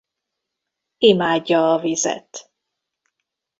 [1.11, 2.51] Imádja a vizet.